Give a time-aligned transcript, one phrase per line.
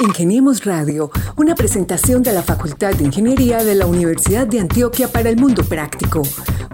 [0.00, 5.28] Ingeniemos Radio, una presentación de la Facultad de Ingeniería de la Universidad de Antioquia para
[5.28, 6.22] el Mundo Práctico.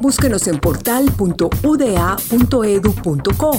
[0.00, 3.50] Búsquenos en portal.uda.edu.co,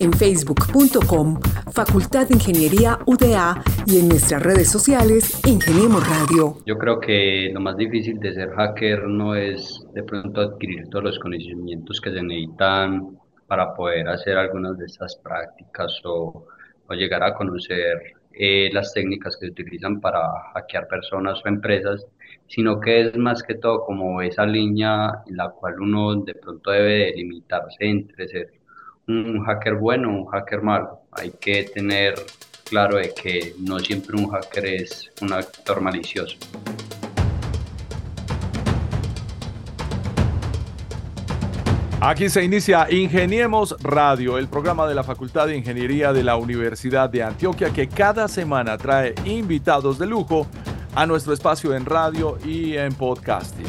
[0.00, 1.40] en facebook.com,
[1.72, 6.58] Facultad de Ingeniería UDA y en nuestras redes sociales, Ingeniemos Radio.
[6.66, 11.04] Yo creo que lo más difícil de ser hacker no es de pronto adquirir todos
[11.04, 16.46] los conocimientos que se necesitan para poder hacer algunas de estas prácticas o,
[16.88, 20.20] o llegar a conocer eh, las técnicas que utilizan para
[20.54, 22.06] hackear personas o empresas,
[22.48, 26.70] sino que es más que todo como esa línea en la cual uno de pronto
[26.70, 28.52] debe delimitarse entre ser
[29.06, 31.00] un hacker bueno o un hacker malo.
[31.12, 32.14] Hay que tener
[32.64, 36.36] claro de que no siempre un hacker es un actor malicioso.
[42.06, 47.08] Aquí se inicia Ingeniemos Radio, el programa de la Facultad de Ingeniería de la Universidad
[47.08, 50.46] de Antioquia que cada semana trae invitados de lujo
[50.94, 53.64] a nuestro espacio en radio y en podcasting.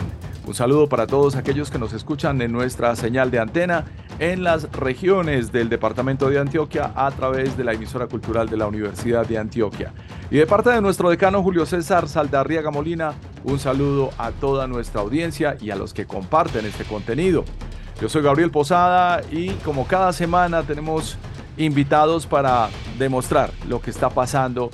[0.46, 3.86] Un saludo para todos aquellos que nos escuchan en nuestra señal de antena
[4.20, 8.68] en las regiones del departamento de Antioquia a través de la emisora cultural de la
[8.68, 9.94] Universidad de Antioquia.
[10.30, 13.14] Y de parte de nuestro decano Julio César Saldarriaga Molina,
[13.46, 17.46] un saludo a toda nuestra audiencia y a los que comparten este contenido.
[18.02, 21.18] Yo soy Gabriel Posada y como cada semana tenemos
[21.56, 24.70] invitados para demostrar lo que está pasando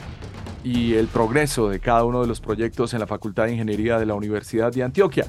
[0.63, 4.08] y el progreso de cada uno de los proyectos en la Facultad de Ingeniería de
[4.08, 5.28] la Universidad de Antioquia.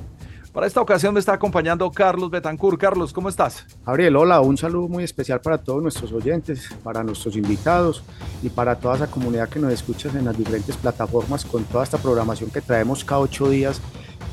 [0.54, 2.78] Para esta ocasión me está acompañando Carlos Betancourt.
[2.78, 3.66] Carlos, ¿cómo estás?
[3.84, 8.02] Gabriel, hola, un saludo muy especial para todos nuestros oyentes, para nuestros invitados
[8.42, 11.98] y para toda esa comunidad que nos escucha en las diferentes plataformas con toda esta
[11.98, 13.82] programación que traemos cada ocho días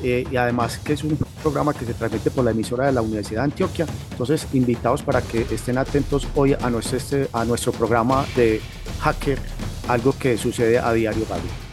[0.03, 3.01] eh, y además que es un programa que se transmite por la emisora de la
[3.01, 3.85] Universidad de Antioquia.
[4.11, 8.61] Entonces, invitados para que estén atentos hoy a nuestro, este, a nuestro programa de
[9.01, 9.39] Hacker,
[9.87, 11.69] algo que sucede a diario, Gabriel.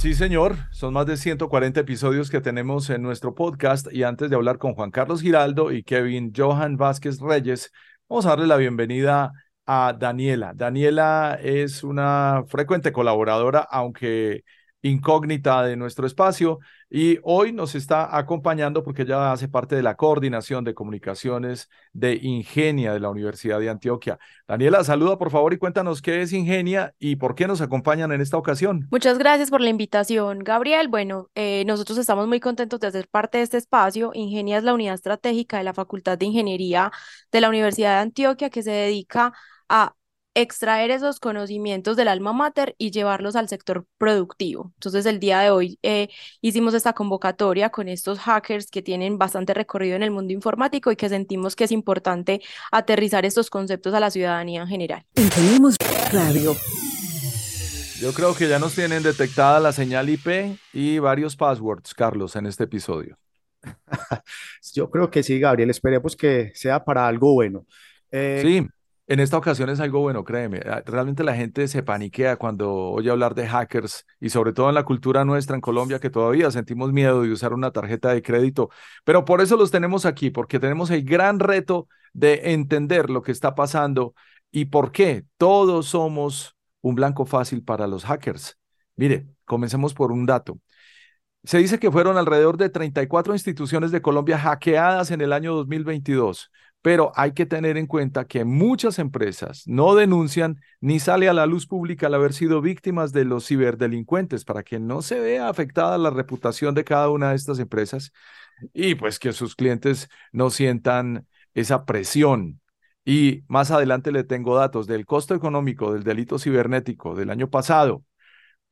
[0.00, 0.56] Sí, señor.
[0.70, 4.72] Son más de 140 episodios que tenemos en nuestro podcast y antes de hablar con
[4.74, 7.70] Juan Carlos Giraldo y Kevin Johan Vázquez Reyes,
[8.08, 9.32] vamos a darle la bienvenida a
[9.98, 10.52] Daniela.
[10.54, 14.42] Daniela es una frecuente colaboradora, aunque
[14.82, 16.58] incógnita de nuestro espacio
[16.88, 22.18] y hoy nos está acompañando porque ella hace parte de la coordinación de comunicaciones de
[22.20, 24.18] Ingenia de la Universidad de Antioquia.
[24.48, 28.20] Daniela, saluda por favor y cuéntanos qué es Ingenia y por qué nos acompañan en
[28.20, 28.88] esta ocasión.
[28.90, 30.88] Muchas gracias por la invitación, Gabriel.
[30.88, 34.10] Bueno, eh, nosotros estamos muy contentos de hacer parte de este espacio.
[34.14, 36.90] Ingenia es la unidad estratégica de la Facultad de Ingeniería
[37.30, 39.32] de la Universidad de Antioquia que se dedica a
[40.34, 44.72] extraer esos conocimientos del alma mater y llevarlos al sector productivo.
[44.76, 46.08] Entonces, el día de hoy eh,
[46.40, 50.96] hicimos esta convocatoria con estos hackers que tienen bastante recorrido en el mundo informático y
[50.96, 55.04] que sentimos que es importante aterrizar estos conceptos a la ciudadanía en general.
[55.14, 55.76] Tenemos
[56.12, 56.54] radio.
[58.00, 62.46] Yo creo que ya nos tienen detectada la señal IP y varios passwords, Carlos, en
[62.46, 63.18] este episodio.
[64.72, 65.68] Yo creo que sí, Gabriel.
[65.68, 67.66] Esperemos que sea para algo bueno.
[68.10, 68.68] Eh, sí.
[69.10, 70.60] En esta ocasión es algo bueno, créeme.
[70.66, 74.76] Ah, realmente la gente se paniquea cuando oye hablar de hackers y sobre todo en
[74.76, 78.70] la cultura nuestra en Colombia que todavía sentimos miedo de usar una tarjeta de crédito.
[79.02, 83.32] Pero por eso los tenemos aquí, porque tenemos el gran reto de entender lo que
[83.32, 84.14] está pasando
[84.52, 88.58] y por qué todos somos un blanco fácil para los hackers.
[88.94, 90.60] Mire, comencemos por un dato.
[91.42, 96.52] Se dice que fueron alrededor de 34 instituciones de Colombia hackeadas en el año 2022
[96.82, 101.46] pero hay que tener en cuenta que muchas empresas no denuncian ni sale a la
[101.46, 105.98] luz pública al haber sido víctimas de los ciberdelincuentes para que no se vea afectada
[105.98, 108.12] la reputación de cada una de estas empresas
[108.72, 112.60] y pues que sus clientes no sientan esa presión.
[113.04, 118.04] Y más adelante le tengo datos del costo económico del delito cibernético del año pasado,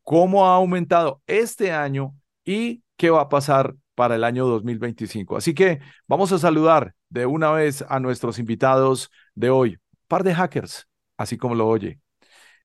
[0.03, 2.15] cómo ha aumentado este año
[2.45, 5.37] y qué va a pasar para el año 2025.
[5.37, 10.35] Así que vamos a saludar de una vez a nuestros invitados de hoy, par de
[10.35, 12.01] hackers, así como lo oye.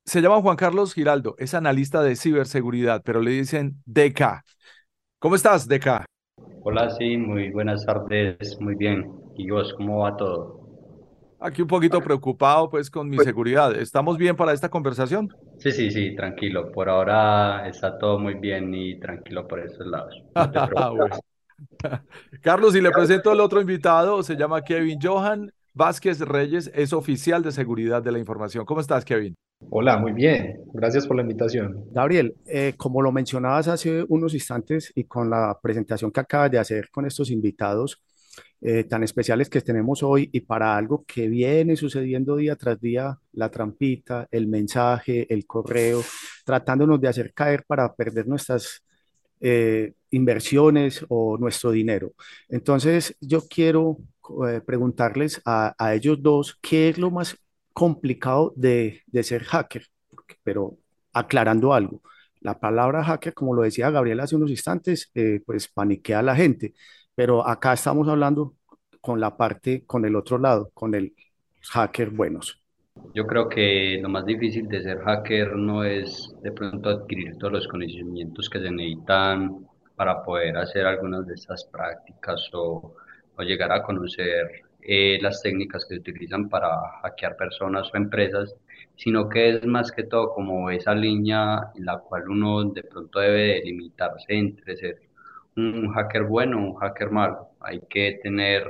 [0.05, 4.43] Se llama Juan Carlos Giraldo, es analista de ciberseguridad, pero le dicen DK.
[5.19, 6.05] ¿Cómo estás, DK?
[6.63, 9.05] Hola, sí, muy buenas tardes, muy bien.
[9.37, 10.63] ¿Y vos, cómo va todo?
[11.39, 13.75] Aquí un poquito preocupado pues con mi pues seguridad.
[13.75, 15.29] ¿Estamos bien para esta conversación?
[15.59, 16.71] Sí, sí, sí, tranquilo.
[16.71, 20.15] Por ahora está todo muy bien y tranquilo por esos lados.
[22.41, 27.41] Carlos, y le presento al otro invitado, se llama Kevin Johan Vázquez Reyes, es oficial
[27.41, 28.65] de seguridad de la información.
[28.65, 29.35] ¿Cómo estás, Kevin?
[29.69, 30.61] Hola, muy bien.
[30.73, 31.85] Gracias por la invitación.
[31.91, 36.59] Gabriel, eh, como lo mencionabas hace unos instantes y con la presentación que acabas de
[36.59, 38.01] hacer con estos invitados,
[38.61, 43.19] eh, tan especiales que tenemos hoy y para algo que viene sucediendo día tras día,
[43.33, 46.01] la trampita, el mensaje, el correo,
[46.45, 48.83] tratándonos de hacer caer para perder nuestras
[49.43, 52.13] eh, inversiones o nuestro dinero.
[52.49, 53.97] Entonces, yo quiero
[54.47, 57.37] eh, preguntarles a, a, ellos dos qué es lo más
[57.73, 59.85] complicado de, de ser hacker,
[60.43, 60.77] pero
[61.13, 62.01] aclarando algo.
[62.39, 66.35] La palabra hacker, como lo decía Gabriel hace unos instantes, eh, pues paniquea a la
[66.35, 66.73] gente,
[67.15, 68.55] pero acá estamos hablando
[69.01, 71.15] con la parte, con el otro lado, con el
[71.61, 72.62] hacker buenos.
[73.13, 77.53] Yo creo que lo más difícil de ser hacker no es de pronto adquirir todos
[77.53, 82.95] los conocimientos que se necesitan para poder hacer algunas de estas prácticas o,
[83.37, 86.69] o llegar a conocer eh, las técnicas que se utilizan para
[87.01, 88.55] hackear personas o empresas,
[88.95, 93.19] sino que es más que todo como esa línea en la cual uno de pronto
[93.19, 94.99] debe delimitarse entre ser
[95.55, 97.49] un hacker bueno o un hacker malo.
[97.59, 98.63] Hay que tener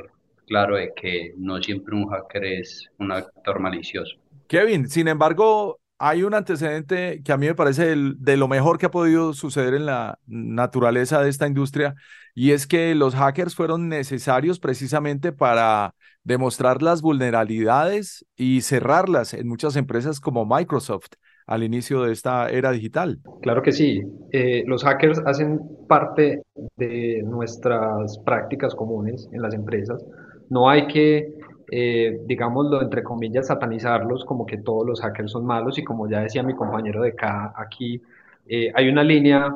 [0.48, 4.18] claro de que no siempre un hacker es un actor malicioso.
[4.48, 8.88] Kevin, sin embargo, hay un antecedente que a mí me parece de lo mejor que
[8.88, 11.96] ha podido suceder en la naturaleza de esta industria,
[12.36, 15.94] y es que los hackers fueron necesarios precisamente para
[16.24, 21.12] demostrar las vulnerabilidades y cerrarlas en muchas empresas como Microsoft
[21.46, 23.20] al inicio de esta era digital.
[23.42, 24.02] Claro que sí.
[24.32, 26.42] Eh, los hackers hacen parte
[26.78, 30.04] de nuestras prácticas comunes en las empresas.
[30.50, 31.34] No hay que,
[31.72, 36.22] eh, digámoslo, entre comillas, satanizarlos como que todos los hackers son malos y como ya
[36.22, 38.02] decía mi compañero de acá, aquí
[38.48, 39.56] eh, hay una línea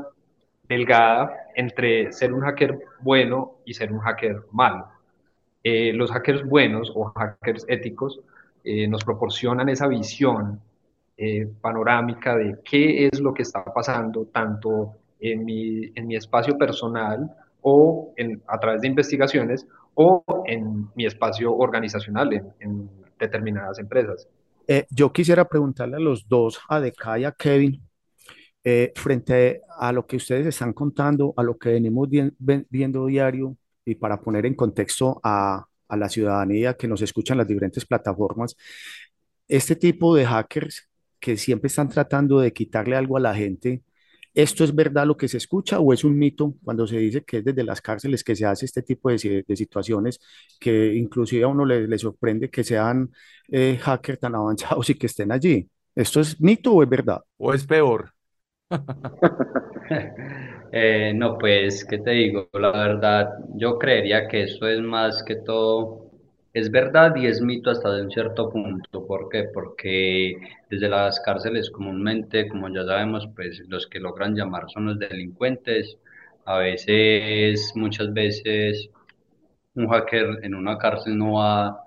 [0.68, 4.88] delgada entre ser un hacker bueno y ser un hacker malo.
[5.64, 8.22] Eh, los hackers buenos o hackers éticos
[8.64, 10.62] eh, nos proporcionan esa visión
[11.62, 17.28] panorámica de qué es lo que está pasando tanto en mi, en mi espacio personal
[17.62, 19.66] o en, a través de investigaciones
[20.00, 22.90] o en mi espacio organizacional en, en
[23.20, 24.28] determinadas empresas.
[24.92, 27.82] yo quisiera preguntarle a los dos, a Deca y a Kevin,
[28.96, 32.10] frente a lo que ustedes están contando, a lo que venimos
[32.70, 33.56] viendo diario
[33.86, 37.86] y para poner en contexto a, a la ciudadanía que nos escucha en las diferentes
[37.86, 38.56] plataformas,
[39.48, 40.90] este tipo de hackers
[41.20, 43.82] que siempre están tratando de quitarle algo a la gente,
[44.38, 47.38] ¿esto es verdad lo que se escucha o es un mito cuando se dice que
[47.40, 50.20] es desde las cárceles que se hace este tipo de, de situaciones
[50.60, 53.12] que inclusive a uno le, le sorprende que sean
[53.50, 55.70] eh, hackers tan avanzados y que estén allí?
[55.96, 57.22] ¿Esto es mito o es verdad?
[57.38, 58.14] ¿O es peor?
[60.72, 62.50] Eh, no, pues, ¿qué te digo?
[62.54, 66.07] La verdad, yo creería que eso es más que todo,
[66.60, 69.06] es verdad y es mito hasta un cierto punto.
[69.08, 69.44] ¿Por qué?
[69.54, 70.38] Porque
[70.70, 75.98] desde las cárceles comúnmente, como ya sabemos, pues los que logran llamar son los delincuentes.
[76.46, 78.90] A veces, muchas veces,
[79.76, 81.84] un hacker en una cárcel no va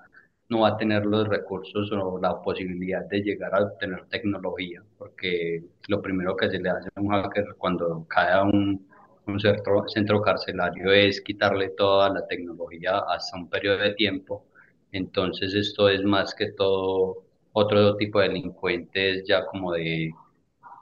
[0.48, 5.62] no va a tener los recursos o la posibilidad de llegar a obtener tecnología, porque
[5.88, 8.86] lo primero que se le hace a un hacker cuando cae a un,
[9.26, 14.44] un centro, centro carcelario es quitarle toda la tecnología hasta un periodo de tiempo.
[14.92, 20.10] Entonces esto es más que todo otro tipo de delincuentes ya como de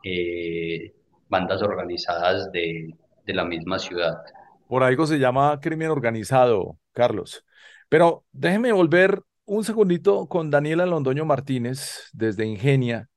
[0.05, 0.93] eh,
[1.29, 2.95] bandas organizadas de,
[3.27, 4.17] de la misma ciudad.
[4.67, 7.45] Por algo se llama crimen organizado, Carlos.
[7.89, 13.09] Pero déjeme volver un segundito con Daniela Londoño Martínez desde Ingenia.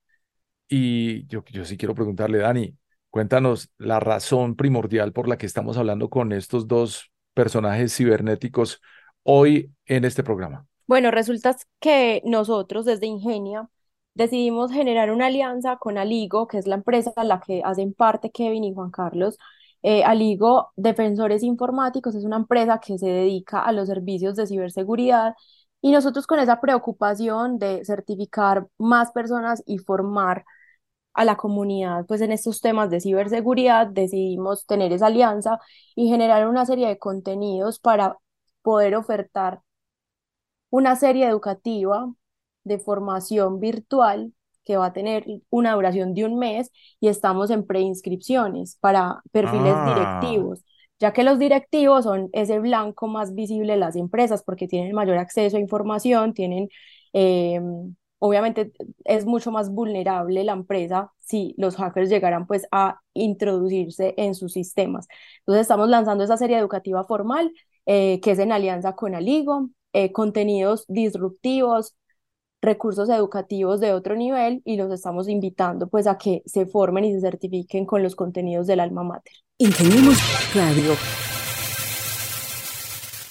[0.69, 2.77] Y yo, yo sí quiero preguntarle, Dani,
[3.09, 8.81] cuéntanos la razón primordial por la que estamos hablando con estos dos personajes cibernéticos
[9.23, 10.65] hoy en este programa.
[10.91, 13.69] Bueno, resulta que nosotros desde Ingenia
[14.13, 18.29] decidimos generar una alianza con Aligo, que es la empresa a la que hacen parte
[18.29, 19.37] Kevin y Juan Carlos.
[19.83, 25.33] Eh, Aligo Defensores Informáticos es una empresa que se dedica a los servicios de ciberseguridad
[25.81, 30.43] y nosotros con esa preocupación de certificar más personas y formar
[31.13, 35.59] a la comunidad pues en estos temas de ciberseguridad, decidimos tener esa alianza
[35.95, 38.17] y generar una serie de contenidos para
[38.61, 39.61] poder ofertar
[40.71, 42.11] una serie educativa
[42.63, 44.33] de formación virtual
[44.65, 49.73] que va a tener una duración de un mes y estamos en preinscripciones para perfiles
[49.75, 50.65] Ah, directivos
[51.01, 55.17] ya que los directivos son ese blanco más visible de las empresas porque tienen mayor
[55.17, 56.69] acceso a información, tienen,
[57.13, 57.59] eh,
[58.19, 58.71] obviamente
[59.05, 64.53] es mucho más vulnerable la empresa si los hackers llegaran pues a introducirse en sus
[64.53, 65.07] sistemas.
[65.39, 67.51] Entonces estamos lanzando esa serie educativa formal
[67.87, 71.95] eh, que es en alianza con Aligo, eh, contenidos disruptivos,
[72.61, 77.13] recursos educativos de otro nivel y los estamos invitando pues a que se formen y
[77.13, 79.33] se certifiquen con los contenidos del alma mater.
[79.57, 80.17] Ingeniemos
[80.55, 80.93] Radio.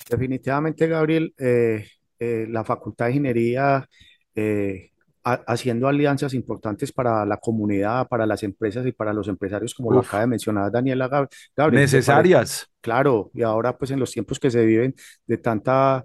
[0.08, 1.86] Definitivamente, Gabriel, eh,
[2.18, 3.88] eh, la Facultad de Ingeniería
[4.34, 4.90] eh,
[5.22, 10.00] haciendo alianzas importantes para la comunidad, para las empresas y para los empresarios, como lo
[10.00, 11.82] acaba de mencionar Daniela Gabriel.
[11.82, 12.66] Necesarias.
[12.80, 14.94] Claro, y ahora pues en los tiempos que se viven
[15.26, 16.02] de tanta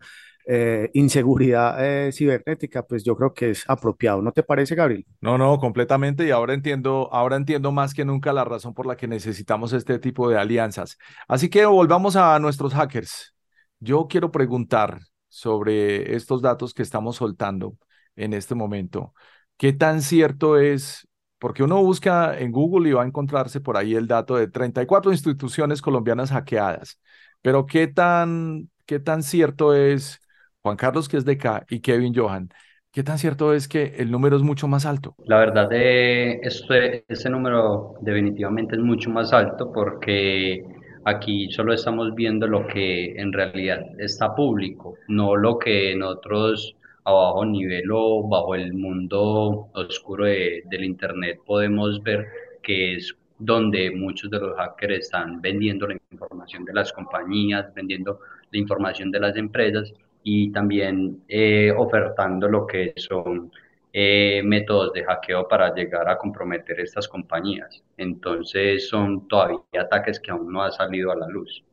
[0.48, 4.22] eh, inseguridad eh, cibernética, pues yo creo que es apropiado.
[4.22, 5.06] ¿No te parece, Gabriel?
[5.22, 6.26] No, no, completamente.
[6.26, 10.00] Y ahora entiendo, ahora entiendo más que nunca la razón por la que necesitamos este
[10.00, 10.98] tipo de alianzas.
[11.28, 13.34] Así que volvamos a nuestros hackers.
[13.80, 17.78] Yo quiero preguntar sobre estos datos que estamos soltando
[18.16, 19.14] en este momento.
[19.58, 21.08] ¿Qué tan cierto es?
[21.40, 25.12] Porque uno busca en Google y va a encontrarse por ahí el dato de 34
[25.12, 27.00] instituciones colombianas hackeadas.
[27.42, 30.20] Pero ¿qué tan, qué tan cierto es,
[30.66, 32.50] Juan Carlos, que es de acá, y Kevin Johan,
[32.92, 35.18] ¿Qué tan cierto es que el número es mucho más alto?
[35.26, 40.64] La verdad, este, ese número definitivamente es mucho más alto porque
[41.04, 47.12] aquí solo estamos viendo lo que en realidad está público, no lo que nosotros a
[47.12, 52.26] bajo nivel o bajo el mundo oscuro de, del Internet podemos ver
[52.64, 58.22] que es donde muchos de los hackers están vendiendo la información de las compañías, vendiendo
[58.52, 59.94] la información de las empresas
[60.28, 63.52] y también eh, ofertando lo que son
[63.94, 67.84] eh, métodos de hackeo para llegar a comprometer estas compañías.
[67.96, 71.64] Entonces son todavía ataques que aún no han salido a la luz.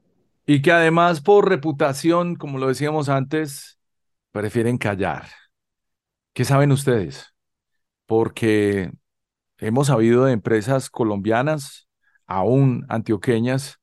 [0.45, 3.79] Y que además por reputación, como lo decíamos antes,
[4.33, 5.25] prefieren callar.
[6.35, 7.35] ¿Qué saben ustedes?
[8.05, 8.93] Porque
[9.57, 11.89] hemos sabido de empresas colombianas,
[12.27, 13.81] aún antioqueñas,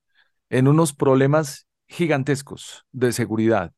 [0.48, 3.72] en unos problemas gigantescos de seguridad.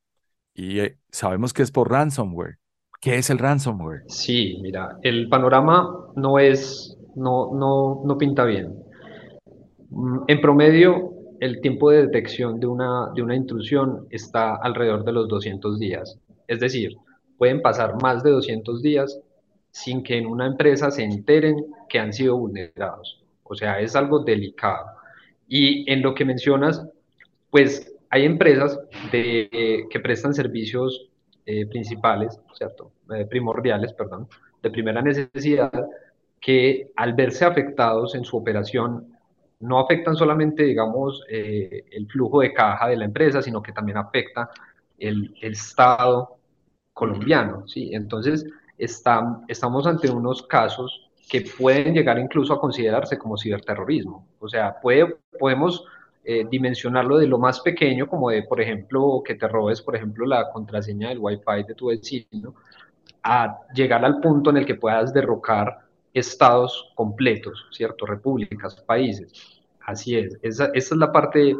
[0.54, 2.58] Y eh, sabemos que es por ransomware.
[3.00, 4.02] ¿Qué es el ransomware?
[4.06, 8.74] Sí, mira, el panorama no es, no, no, no pinta bien.
[9.90, 15.12] Mm, en promedio, el tiempo de detección de una, de una intrusión está alrededor de
[15.12, 16.18] los 200 días.
[16.46, 16.96] Es decir,
[17.36, 19.18] pueden pasar más de 200 días
[19.72, 21.56] sin que en una empresa se enteren
[21.88, 23.24] que han sido vulnerados.
[23.42, 24.86] O sea, es algo delicado.
[25.48, 26.86] Y en lo que mencionas,
[27.50, 28.78] pues hay empresas
[29.10, 31.08] de, que prestan servicios
[31.46, 32.92] eh, principales, ¿cierto?
[33.10, 34.28] Eh, primordiales, perdón,
[34.62, 35.72] de primera necesidad,
[36.38, 39.16] que al verse afectados en su operación,
[39.60, 43.96] no afectan solamente, digamos, eh, el flujo de caja de la empresa, sino que también
[43.96, 44.50] afecta
[44.98, 46.36] el, el estado
[46.92, 47.94] colombiano, ¿sí?
[47.94, 48.44] Entonces,
[48.76, 54.26] estamos ante unos casos que pueden llegar incluso a considerarse como ciberterrorismo.
[54.38, 55.86] O sea, puede, podemos
[56.24, 60.24] eh, dimensionarlo de lo más pequeño, como de, por ejemplo, que te robes, por ejemplo,
[60.26, 62.54] la contraseña del Wi-Fi de tu vecino,
[63.22, 65.80] a llegar al punto en el que puedas derrocar
[66.12, 68.06] estados completos, ¿cierto?
[68.06, 69.32] Repúblicas, países.
[69.84, 70.38] Así es.
[70.42, 71.56] Esa, esa es la parte,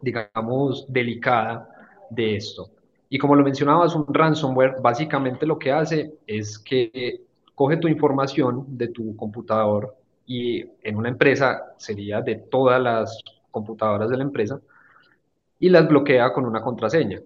[0.00, 1.68] digamos, delicada
[2.10, 2.70] de esto.
[3.08, 7.22] Y como lo mencionabas, un ransomware básicamente lo que hace es que
[7.54, 13.22] coge tu información de tu computador y en una empresa sería de todas las
[13.52, 14.60] computadoras de la empresa
[15.60, 17.20] y las bloquea con una contraseña.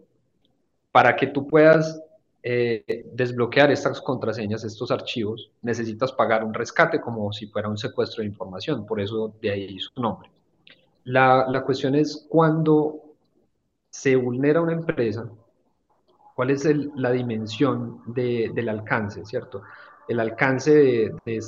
[0.92, 2.02] Para que tú puedas
[2.42, 8.22] eh, desbloquear estas contraseñas, estos archivos, necesitas pagar un rescate como si fuera un secuestro
[8.22, 10.30] de información, por eso de ahí su nombre.
[11.04, 13.00] La, la cuestión es cuando
[13.90, 15.28] se vulnera una empresa,
[16.34, 19.62] cuál es la dimensión del alcance, ¿cierto?
[20.06, 21.40] El alcance de, de,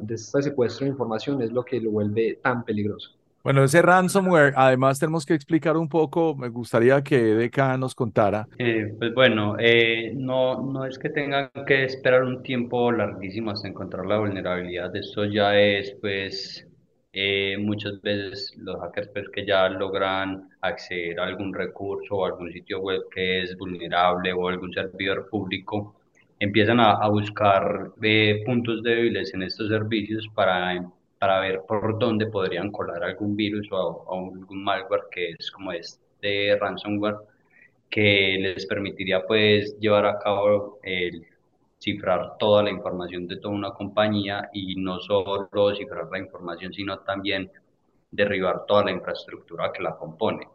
[0.00, 3.10] de este secuestro de información es lo que lo vuelve tan peligroso.
[3.44, 8.48] Bueno, ese ransomware, además tenemos que explicar un poco, me gustaría que DK nos contara.
[8.56, 13.68] Eh, pues bueno, eh, no, no es que tengan que esperar un tiempo larguísimo hasta
[13.68, 16.66] encontrar la vulnerabilidad, esto ya es pues
[17.12, 22.50] eh, muchas veces los hackers pues, que ya logran acceder a algún recurso o algún
[22.50, 25.96] sitio web que es vulnerable o algún servidor público,
[26.40, 30.74] empiezan a, buscar eh, puntos débiles en estos servicios para,
[31.24, 36.54] para ver por dónde podrían colar algún virus o, algún malware que es como este
[36.60, 37.16] ransomware
[37.88, 41.26] que les permitiría pues llevar a cabo el
[41.80, 46.98] cifrar toda la información de toda una compañía y no solo cifrar la información, sino
[46.98, 47.50] también
[48.10, 50.46] derribar toda la infraestructura que la compone.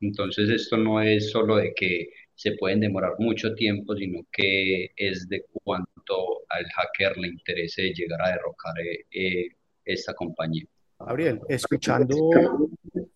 [0.00, 5.28] Entonces esto no es solo de que se pueden demorar mucho tiempo, sino que es
[5.28, 9.48] de cuánto al hacker le interese llegar a derrocar eh, eh,
[9.84, 10.64] esta compañía.
[10.98, 12.16] Gabriel, escuchando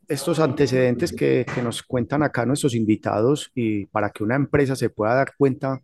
[0.06, 4.90] estos antecedentes que, que, nos cuentan acá nuestros invitados y para que una empresa se
[4.90, 5.80] pueda dar cuenta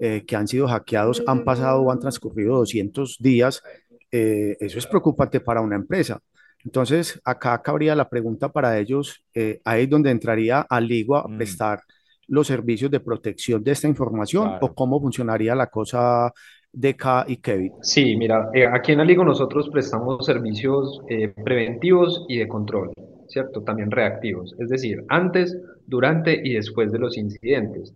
[0.00, 3.62] eh, que han sido hackeados han pasado o han transcurrido 200 días,
[4.10, 6.20] eh, eso es preocupante para una empresa.
[6.64, 11.36] Entonces, acá cabría la pregunta para ellos, eh, ahí es donde entraría Aligo a Mm,
[11.36, 11.80] prestar
[12.28, 16.32] los servicios de protección de esta información o cómo funcionaría la cosa
[16.74, 17.72] de K y Kevin.
[17.82, 22.92] Sí, mira, eh, aquí en Aligo nosotros prestamos servicios eh, preventivos y de control,
[23.28, 23.62] ¿cierto?
[23.62, 27.94] También reactivos, es decir, antes, durante y después de los incidentes.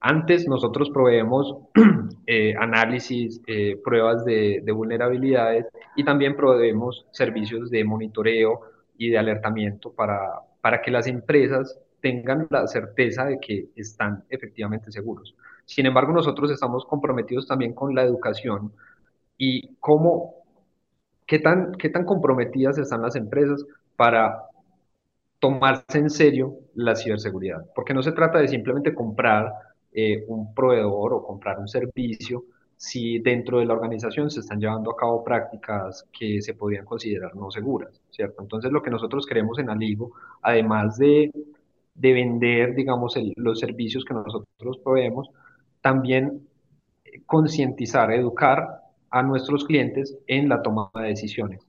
[0.00, 1.56] Antes nosotros proveemos
[2.26, 3.40] eh, análisis,
[3.84, 8.60] pruebas de, de vulnerabilidades y también proveemos servicios de monitoreo
[8.96, 10.18] y de alertamiento para,
[10.60, 15.34] para que las empresas tengan la certeza de que están efectivamente seguros.
[15.64, 18.72] Sin embargo, nosotros estamos comprometidos también con la educación
[19.38, 20.34] y cómo,
[21.26, 23.64] qué tan, qué tan comprometidas están las empresas
[23.96, 24.42] para
[25.38, 29.52] tomarse en serio la ciberseguridad, porque no se trata de simplemente comprar
[29.92, 32.44] eh, un proveedor o comprar un servicio
[32.76, 37.34] si dentro de la organización se están llevando a cabo prácticas que se podrían considerar
[37.36, 38.42] no seguras, ¿cierto?
[38.42, 41.30] Entonces lo que nosotros queremos en Aligo, además de,
[42.02, 45.30] de vender, digamos, el, los servicios que nosotros proveemos,
[45.80, 46.48] también
[47.26, 51.60] concientizar, educar a nuestros clientes en la toma de decisiones.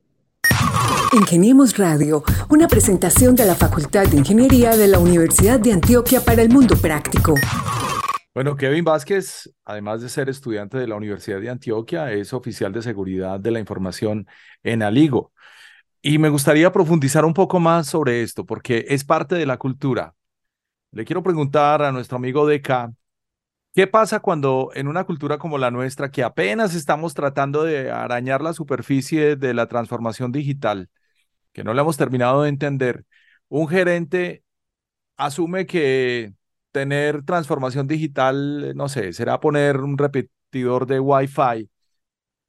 [1.14, 6.42] Ingeniemos Radio, una presentación de la Facultad de Ingeniería de la Universidad de Antioquia para
[6.42, 7.36] el Mundo Práctico.
[8.34, 12.82] Bueno, Kevin Vázquez, además de ser estudiante de la Universidad de Antioquia, es oficial de
[12.82, 14.26] seguridad de la información
[14.64, 15.32] en Aligo.
[16.02, 20.16] Y me gustaría profundizar un poco más sobre esto, porque es parte de la cultura.
[20.94, 22.94] Le quiero preguntar a nuestro amigo DK,
[23.74, 28.42] ¿qué pasa cuando en una cultura como la nuestra, que apenas estamos tratando de arañar
[28.42, 30.90] la superficie de la transformación digital,
[31.52, 33.06] que no le hemos terminado de entender,
[33.50, 34.44] un gerente
[35.18, 36.36] asume que
[36.72, 41.72] tener transformación digital, no sé, será poner un repetidor de Wi-Fi,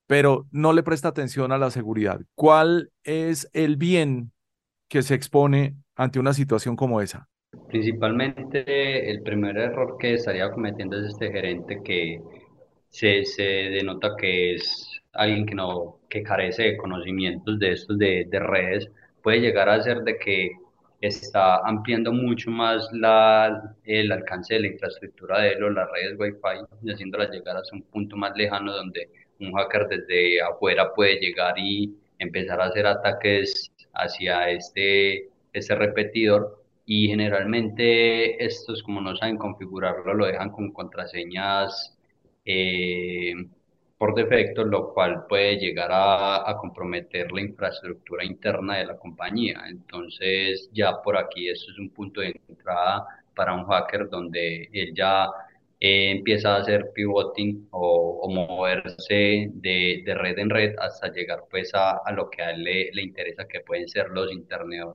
[0.06, 2.20] pero no le presta atención a la seguridad.
[2.34, 4.32] ¿Cuál es el bien
[4.88, 7.28] que se expone ante una situación como esa?
[7.74, 12.20] Principalmente el primer error que estaría cometiendo es este gerente que
[12.88, 18.26] se, se denota que es alguien que no, que carece de conocimientos de estos de,
[18.30, 18.88] de redes,
[19.24, 20.52] puede llegar a ser de que
[21.00, 26.16] está ampliando mucho más la, el alcance de la infraestructura de él o las redes
[26.16, 29.10] Wi-Fi haciéndolas llegar hasta un punto más lejano donde
[29.40, 36.63] un hacker desde afuera puede llegar y empezar a hacer ataques hacia este, este repetidor
[36.86, 41.96] y generalmente estos como no saben configurarlo lo dejan con contraseñas
[42.44, 43.34] eh,
[43.98, 49.62] por defecto, lo cual puede llegar a, a, comprometer la infraestructura interna de la compañía.
[49.68, 54.92] Entonces ya por aquí esto es un punto de entrada para un hacker donde él
[54.94, 55.28] ya
[55.80, 61.44] eh, empieza a hacer pivoting o, o moverse de, de, red en red hasta llegar
[61.50, 64.86] pues a, a lo que a él le, le, interesa que pueden ser los internet,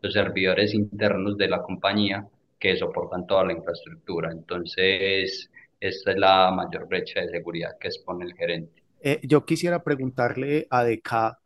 [0.00, 2.26] los servidores internos de la compañía
[2.58, 4.30] que soportan toda la infraestructura.
[4.30, 8.82] Entonces, esta es la mayor brecha de seguridad que expone el gerente.
[9.02, 11.38] Eh, yo quisiera preguntarle a DK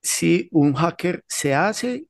[0.00, 2.06] si un hacker se hace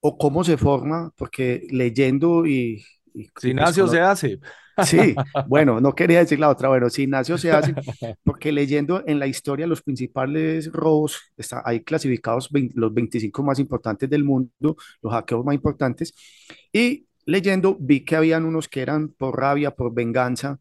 [0.00, 2.84] o cómo se forma, porque leyendo y...
[3.12, 4.40] y si nació pues, se hace.
[4.82, 7.74] Sí, bueno, no quería decir la otra, bueno, si nació se hace,
[8.24, 13.58] porque leyendo en la historia los principales robos, está, hay clasificados 20, los 25 más
[13.58, 16.14] importantes del mundo, los hackeos más importantes,
[16.72, 20.58] y leyendo vi que habían unos que eran por rabia, por venganza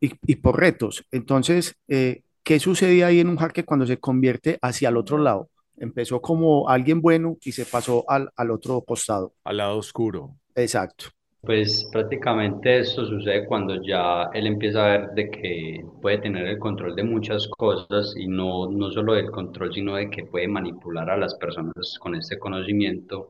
[0.00, 1.04] y, y por retos.
[1.10, 5.50] Entonces, eh, ¿qué sucede ahí en un hacker cuando se convierte hacia el otro lado?
[5.76, 9.34] Empezó como alguien bueno y se pasó al, al otro costado.
[9.44, 10.36] Al lado oscuro.
[10.54, 11.06] Exacto.
[11.46, 16.58] Pues prácticamente esto sucede cuando ya él empieza a ver de que puede tener el
[16.58, 21.10] control de muchas cosas y no, no solo del control, sino de que puede manipular
[21.10, 23.28] a las personas con este conocimiento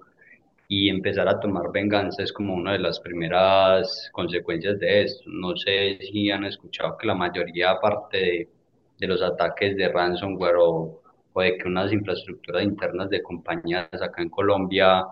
[0.68, 5.24] y empezar a tomar venganza es como una de las primeras consecuencias de esto.
[5.26, 8.48] No sé si han escuchado que la mayoría, aparte
[8.98, 14.22] de, los ataques de ransomware o, o, de que unas infraestructuras internas de compañías acá
[14.22, 15.04] en Colombia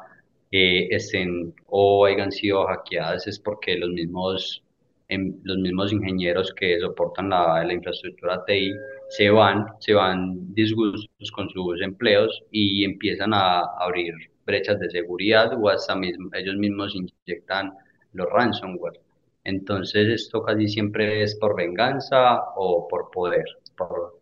[0.52, 4.62] eh, estén o hayan sido hackeadas, es porque los mismos,
[5.08, 8.72] en, los mismos ingenieros que soportan la, la infraestructura TI
[9.08, 15.52] se van, se van disgustos con sus empleos y empiezan a abrir brechas de seguridad
[15.58, 17.72] o hasta mismo, ellos mismos inyectan
[18.12, 19.00] los ransomware.
[19.44, 23.44] Entonces esto casi siempre es por venganza o por poder.
[23.76, 24.20] Por,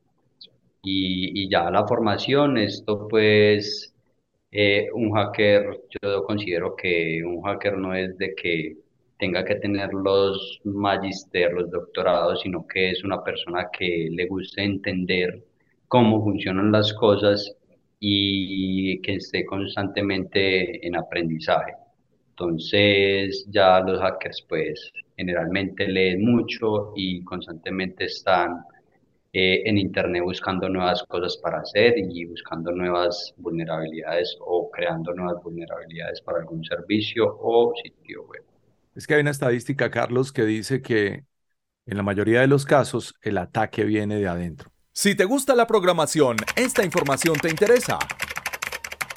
[0.83, 3.90] y, y, ya la formación, esto pues
[4.53, 8.77] eh, un hacker, yo considero que un hacker no es de que
[9.19, 14.63] tenga que tener los magister, los doctorados, sino que es una persona que le gusta
[14.63, 15.45] entender
[15.89, 17.55] cómo funcionan las cosas
[18.01, 21.75] y que esté constantemente en aprendizaje.
[22.31, 28.63] Entonces ya los hackers pues generalmente leen mucho y constantemente están
[29.33, 35.43] eh, en Internet buscando nuevas cosas para hacer y buscando nuevas vulnerabilidades o creando nuevas
[35.43, 38.43] vulnerabilidades para algún servicio o sitio web.
[38.95, 41.25] Es que hay una estadística, Carlos, que dice que
[41.87, 44.71] en la mayoría de los casos el ataque viene de adentro.
[44.93, 47.99] Si te gusta la programación, esta información te interesa.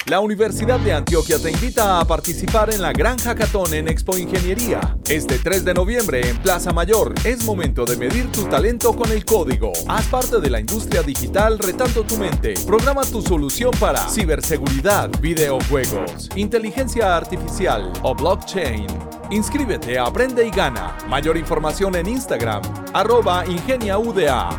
[0.06, 4.98] La Universidad de Antioquia te invita a participar en la Gran Hackathon en Expo Ingeniería.
[5.08, 9.24] Este 3 de noviembre en Plaza Mayor es momento de medir tu talento con el
[9.24, 9.72] código.
[9.88, 12.52] Haz parte de la industria digital retando tu mente.
[12.66, 18.86] Programa tu solución para ciberseguridad, videojuegos, inteligencia artificial o blockchain.
[19.30, 20.98] Inscríbete, aprende y gana.
[21.08, 22.60] Mayor información en Instagram,
[22.92, 24.50] arroba IngeniaUDA.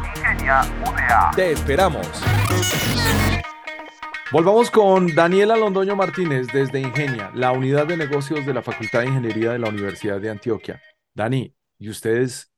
[1.35, 2.07] Te esperamos.
[4.31, 9.07] Volvamos con Daniela Londoño Martínez desde Ingenia, la unidad de negocios de la Facultad de
[9.07, 10.81] Ingeniería de la Universidad de Antioquia.
[11.13, 12.51] Dani, ¿y ustedes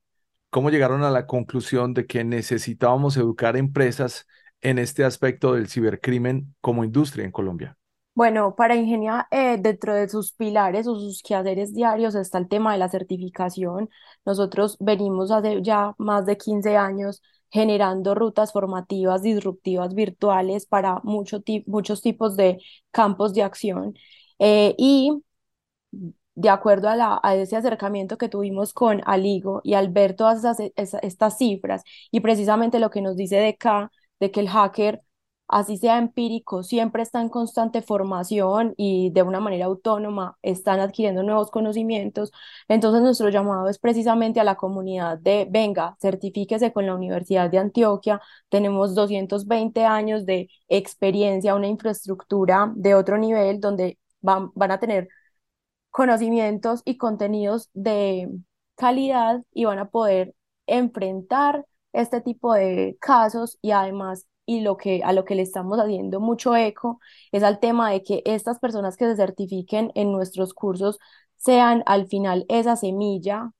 [0.49, 4.25] cómo llegaron a la conclusión de que necesitábamos educar empresas
[4.61, 7.77] en este aspecto del cibercrimen como industria en Colombia?
[8.15, 12.71] Bueno, para Ingenia, eh, dentro de sus pilares o sus quehaceres diarios está el tema
[12.71, 13.89] de la certificación.
[14.25, 22.01] Nosotros venimos hace ya más de 15 años generando rutas formativas disruptivas virtuales para muchos
[22.01, 22.59] tipos de
[22.91, 23.95] campos de acción.
[24.39, 25.23] Eh, y
[26.35, 30.43] de acuerdo a, la, a, ese acercamiento que tuvimos con Aligo y al ver todas
[30.75, 35.01] estas cifras y precisamente lo que nos dice de acá, de que el hacker
[35.47, 41.23] así sea empírico, siempre está en constante formación y de una manera autónoma están adquiriendo
[41.23, 42.31] nuevos conocimientos.
[42.67, 47.59] Entonces nuestro llamado es precisamente a la comunidad de, venga, certifíquese con la Universidad de
[47.59, 54.79] Antioquia, tenemos 220 años de experiencia, una infraestructura de otro nivel donde van, van a
[54.79, 55.07] tener
[55.91, 58.29] conocimientos y contenidos de
[58.75, 60.35] calidad y van a poder
[60.67, 65.79] enfrentar este tipo de casos y además y lo que, a lo que le estamos
[65.79, 66.99] haciendo mucho eco
[67.33, 70.99] es al tema de que estas personas que se certifiquen en nuestros cursos
[71.37, 73.51] sean al final esa semilla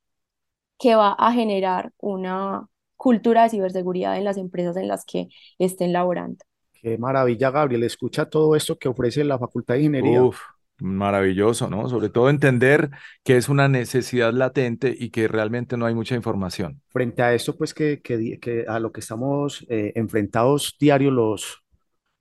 [0.80, 5.94] que va a generar una cultura de ciberseguridad en las empresas en las que estén
[5.94, 6.46] laborando.
[6.74, 7.84] Qué maravilla, Gabriel.
[7.84, 10.24] Escucha todo esto que ofrece la Facultad de Ingeniería.
[10.24, 10.40] Uf,
[10.80, 11.90] maravilloso, ¿no?
[11.90, 12.90] Sobre todo entender
[13.24, 16.82] que es una necesidad latente y que realmente no hay mucha información.
[16.90, 21.64] Frente a esto, pues que, que, a lo que estamos eh, enfrentados diario los,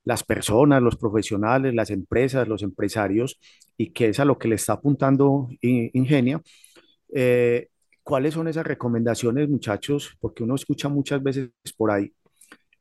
[0.05, 3.39] las personas, los profesionales, las empresas, los empresarios,
[3.77, 6.41] y que es a lo que le está apuntando Ingenia.
[7.15, 7.69] Eh,
[8.03, 10.17] ¿Cuáles son esas recomendaciones, muchachos?
[10.21, 12.13] Porque uno escucha muchas veces por ahí.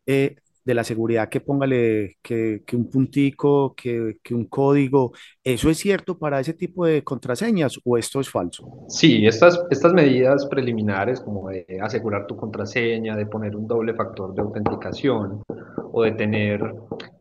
[0.06, 5.14] Eh, de la seguridad que póngale que, que un puntico, que, que, un código.
[5.44, 8.86] ¿Eso es cierto para ese tipo de contraseñas o esto es falso?
[8.90, 14.34] Sí, estas, estas medidas preliminares como de asegurar tu contraseña, de poner un doble factor
[14.34, 15.44] de autenticación
[15.94, 16.74] o de tener,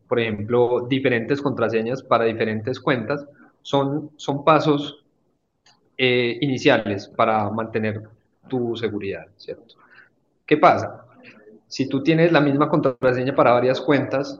[0.07, 3.25] por ejemplo, diferentes contraseñas para diferentes cuentas,
[3.61, 5.05] son, son pasos
[5.97, 8.01] eh, iniciales para mantener
[8.47, 9.75] tu seguridad, ¿cierto?
[10.45, 11.04] ¿Qué pasa?
[11.67, 14.39] Si tú tienes la misma contraseña para varias cuentas,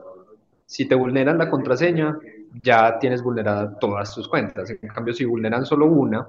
[0.64, 2.18] si te vulneran la contraseña,
[2.62, 4.70] ya tienes vulnerada todas tus cuentas.
[4.70, 6.26] En cambio, si vulneran solo una,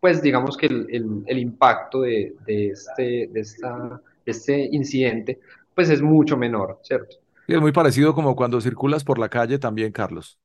[0.00, 5.40] pues digamos que el, el, impacto de, de, este, de, esta, este incidente,
[5.74, 7.16] pues es mucho menor, ¿cierto?
[7.46, 10.38] Y es muy parecido como cuando circulas por la calle también, Carlos.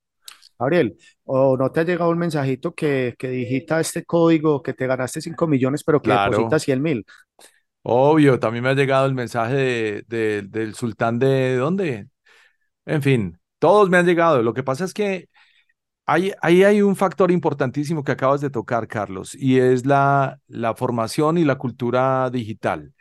[0.58, 4.86] Gabriel, ¿o no te ha llegado un mensajito que, que digita este código que te
[4.86, 6.30] ganaste 5 millones, pero que claro.
[6.30, 7.06] deposita 100 mil?
[7.84, 12.08] Obvio, también me ha llegado el mensaje de, del sultán de dónde.
[12.86, 14.42] En fin, todos me han llegado.
[14.42, 15.28] Lo que pasa es que
[16.06, 20.74] ahí, ahí hay un factor importantísimo que acabas de tocar, Carlos, y es la, la
[20.76, 22.94] formación y la cultura digital.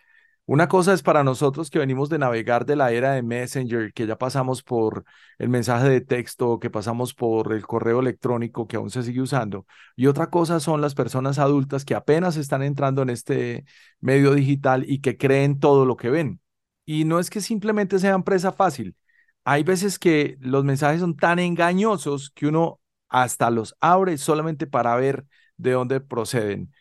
[0.51, 4.05] Una cosa es para nosotros que venimos de navegar de la era de Messenger, que
[4.05, 5.05] ya pasamos por
[5.37, 9.65] el mensaje de texto, que pasamos por el correo electrónico que aún se sigue usando.
[9.95, 13.63] Y otra cosa son las personas adultas que apenas están entrando en este
[14.01, 16.41] medio digital y que creen todo lo que ven.
[16.85, 18.97] Y no es que simplemente sean presa fácil.
[19.45, 24.97] Hay veces que los mensajes son tan engañosos que uno hasta los abre solamente para
[24.97, 26.73] ver de dónde proceden.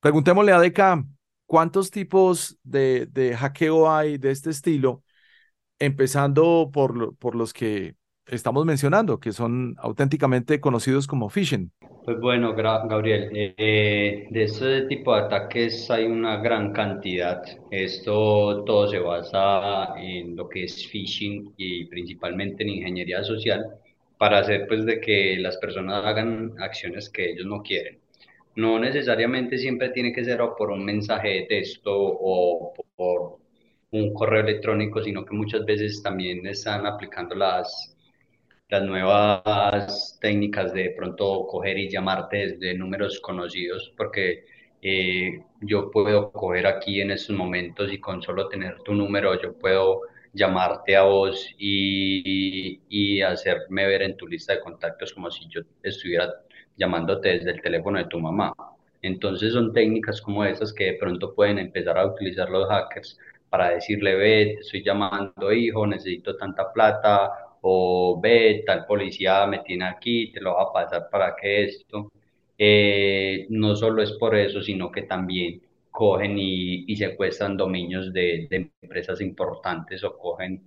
[0.00, 1.06] Preguntémosle a Deca,
[1.48, 5.02] ¿Cuántos tipos de, de hackeo hay de este estilo?
[5.78, 11.72] Empezando por, por los que estamos mencionando, que son auténticamente conocidos como phishing.
[12.04, 17.40] Pues bueno, Gabriel, eh, de este tipo de ataques hay una gran cantidad.
[17.70, 23.64] Esto todo se basa en lo que es phishing y principalmente en ingeniería social
[24.18, 27.98] para hacer pues de que las personas hagan acciones que ellos no quieren.
[28.58, 33.38] No necesariamente siempre tiene que ser o por un mensaje de texto o por
[33.92, 37.94] un correo electrónico, sino que muchas veces también están aplicando las
[38.68, 44.44] las nuevas técnicas de pronto coger y llamarte desde números conocidos, porque
[44.82, 49.56] eh, yo puedo coger aquí en estos momentos y con solo tener tu número yo
[49.58, 55.48] puedo llamarte a vos y, y, hacerme ver en tu lista de contactos como si
[55.48, 56.32] yo estuviera
[56.78, 58.54] llamándote desde el teléfono de tu mamá.
[59.02, 63.18] Entonces son técnicas como esas que de pronto pueden empezar a utilizar los hackers
[63.50, 67.30] para decirle, ve, estoy llamando hijo, necesito tanta plata
[67.62, 72.12] o ve, tal policía me tiene aquí, te lo va a pasar para que esto.
[72.58, 79.20] Eh, no solo es por eso, sino que también cogen y, secuestran dominios de, empresas
[79.20, 80.62] importantes o cogen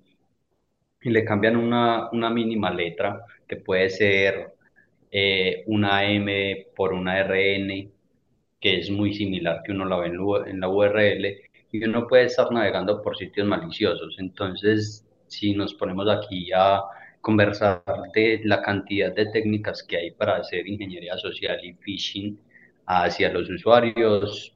[1.02, 4.54] y le cambian una, una mínima letra, que puede ser
[5.12, 7.92] eh, una M por una RN,
[8.60, 11.26] que es muy similar que uno la ve en, la URL,
[11.72, 14.16] y uno puede estar navegando por sitios maliciosos.
[14.20, 16.82] Entonces, si nos ponemos aquí a
[17.22, 22.40] conversar de la cantidad de técnicas que hay para hacer ingeniería social y phishing
[22.88, 24.54] hacia los usuarios,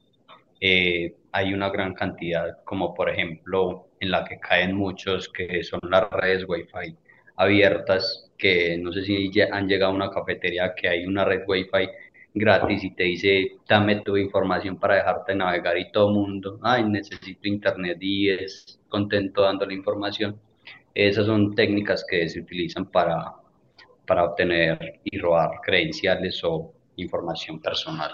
[0.61, 5.79] eh, hay una gran cantidad, como por ejemplo en la que caen muchos, que son
[5.89, 6.95] las redes Wi-Fi
[7.35, 11.89] abiertas, que no sé si han llegado a una cafetería que hay una red Wi-Fi
[12.33, 16.83] gratis y te dice, dame tu información para dejarte navegar y todo el mundo, ay,
[16.83, 20.39] necesito internet y es contento dando la información
[20.95, 23.33] esas son técnicas que se utilizan para,
[24.07, 28.11] para obtener y robar credenciales o información personal.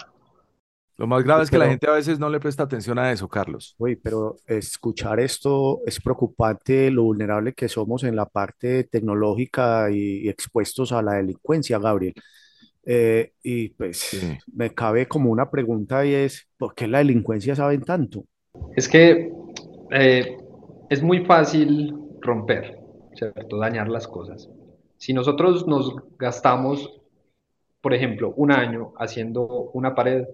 [1.01, 3.27] Lo más grave es que la gente a veces no le presta atención a eso,
[3.27, 3.73] Carlos.
[3.79, 10.29] Uy, pero escuchar esto es preocupante, lo vulnerable que somos en la parte tecnológica y,
[10.29, 12.13] expuestos a la delincuencia, Gabriel.
[12.85, 14.21] Eh, y pues
[14.53, 18.25] me cabe como una pregunta y es, ¿por qué la delincuencia saben tanto?
[18.75, 19.31] Es que
[19.89, 20.37] eh,
[20.87, 22.77] es muy fácil romper,
[23.15, 23.57] ¿cierto?
[23.57, 24.51] Dañar las cosas.
[24.99, 27.01] Si nosotros nos gastamos,
[27.81, 30.25] por ejemplo, un año haciendo una pared,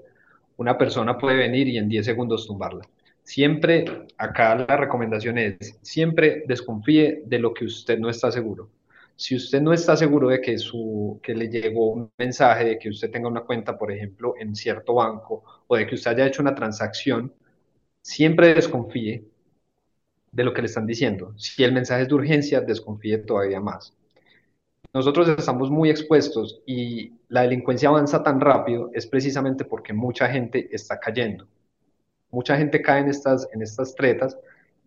[0.57, 2.87] una persona puede venir y en 10 segundos tumbarla.
[3.23, 3.85] Siempre,
[4.17, 8.69] acá la recomendación es, siempre desconfíe de lo que usted no está seguro.
[9.15, 12.89] Si usted no está seguro de que, su, que le llegó un mensaje de que
[12.89, 16.41] usted tenga una cuenta, por ejemplo, en cierto banco o de que usted haya hecho
[16.41, 17.33] una transacción,
[18.01, 19.25] siempre desconfíe
[20.31, 21.33] de lo que le están diciendo.
[21.37, 23.96] Si el mensaje es de urgencia, desconfíe todavía más.
[24.93, 30.69] Nosotros estamos muy expuestos y la delincuencia avanza tan rápido es precisamente porque mucha gente
[30.71, 31.47] está cayendo.
[32.31, 34.37] Mucha gente cae en estas, en estas tretas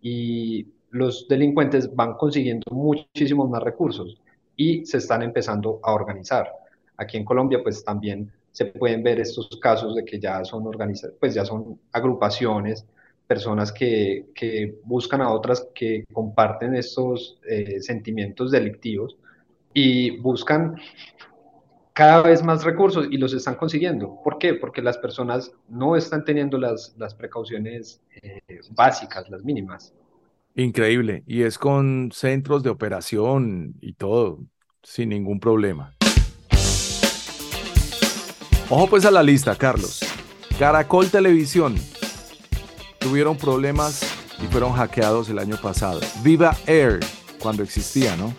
[0.01, 4.19] y los delincuentes van consiguiendo muchísimos más recursos
[4.55, 6.51] y se están empezando a organizar.
[6.97, 10.69] Aquí en Colombia pues también se pueden ver estos casos de que ya son
[11.19, 12.85] pues ya son agrupaciones
[13.27, 19.15] personas que, que buscan a otras que comparten estos eh, sentimientos delictivos
[19.73, 20.75] y buscan
[21.93, 24.19] cada vez más recursos y los están consiguiendo.
[24.23, 24.53] ¿Por qué?
[24.53, 29.93] Porque las personas no están teniendo las, las precauciones eh, básicas, las mínimas.
[30.55, 31.23] Increíble.
[31.27, 34.39] Y es con centros de operación y todo,
[34.83, 35.95] sin ningún problema.
[38.69, 39.99] Ojo pues a la lista, Carlos.
[40.57, 41.75] Caracol Televisión,
[42.99, 44.01] tuvieron problemas
[44.41, 45.99] y fueron hackeados el año pasado.
[46.23, 46.99] Viva Air,
[47.39, 48.33] cuando existía, ¿no?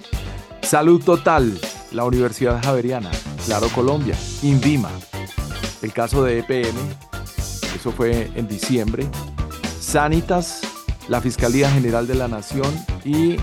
[0.72, 3.10] Salud Total, la Universidad Javeriana,
[3.44, 4.88] Claro Colombia, Invima.
[5.82, 6.74] El caso de EPM,
[7.76, 9.06] eso fue en diciembre.
[9.78, 10.62] Sanitas,
[11.08, 12.72] la Fiscalía General de la Nación
[13.04, 13.36] y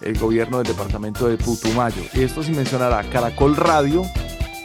[0.00, 2.02] el gobierno del departamento de Putumayo.
[2.12, 4.02] Y esto sin mencionar a Caracol Radio,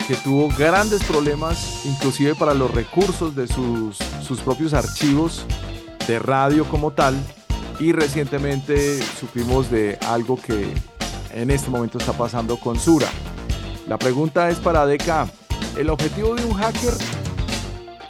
[0.08, 5.46] que tuvo grandes problemas, inclusive para los recursos de sus, sus propios archivos
[6.08, 7.16] de radio como tal
[7.80, 10.74] y recientemente supimos de algo que
[11.34, 13.08] en este momento está pasando con Sura.
[13.88, 15.30] La pregunta es para DK.
[15.78, 16.94] El objetivo de un hacker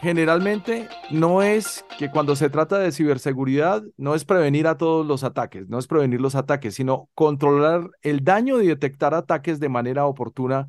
[0.01, 5.23] generalmente no es que cuando se trata de ciberseguridad no es prevenir a todos los
[5.23, 10.05] ataques, no es prevenir los ataques, sino controlar el daño y detectar ataques de manera
[10.05, 10.67] oportuna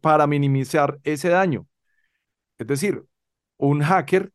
[0.00, 1.66] para minimizar ese daño.
[2.58, 3.04] Es decir,
[3.56, 4.32] un hacker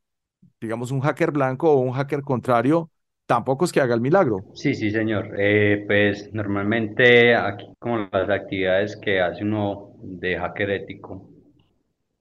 [0.64, 2.90] digamos, un hacker blanco o un hacker contrario,
[3.34, 4.44] tampoco es que haga el milagro.
[4.54, 5.34] Sí, sí, señor.
[5.40, 11.30] Eh, pues normalmente aquí como las actividades que hace uno de hacker ético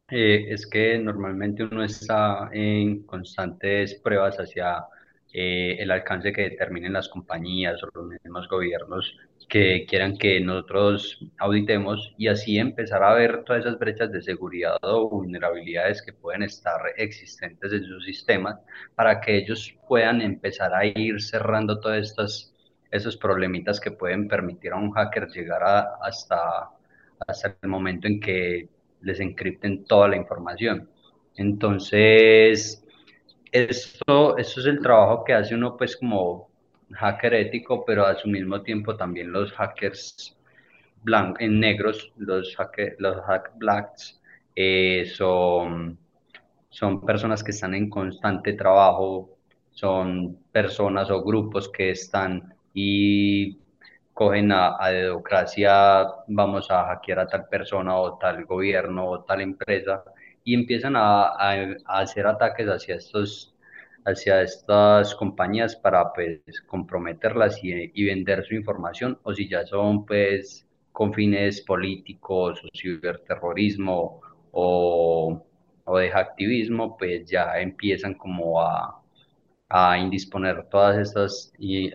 [0.08, 4.82] eh, es que normalmente uno está en constantes pruebas hacia
[5.34, 9.16] eh, el alcance que determinen las compañías o los mismos gobiernos
[9.48, 14.76] que quieran que nosotros auditemos y así empezar a ver todas esas brechas de seguridad
[14.82, 18.60] o vulnerabilidades que pueden estar existentes en sus sistemas
[18.94, 22.54] para que ellos puedan empezar a ir cerrando todos estos,
[22.90, 25.62] esos problemitas que pueden permitir a un hacker llegar
[26.02, 26.68] hasta,
[27.26, 28.68] hasta el momento en que
[29.00, 30.90] les encripten toda la información.
[31.36, 32.81] Entonces,
[33.52, 36.48] esto, esto es el trabajo que hace uno pues como
[36.92, 40.36] hacker ético, pero a su mismo tiempo también los hackers
[41.02, 44.20] blancos, en negros, los, hacker, los hack blacks,
[44.56, 45.98] eh, son,
[46.70, 49.36] son personas que están en constante trabajo,
[49.70, 53.58] son personas o grupos que están y
[54.14, 59.40] cogen a, a dedocracia, vamos a hackear a tal persona o tal gobierno o tal
[59.42, 60.04] empresa
[60.44, 63.54] y empiezan a, a, hacer ataques hacia estos
[64.04, 70.04] hacia estas compañías para pues comprometerlas y, y, vender su información o si ya son
[70.04, 75.44] pues con fines políticos o ciberterrorismo o,
[75.84, 79.02] o de activismo pues ya empiezan como a,
[79.72, 81.90] a indisponer todas estas, y,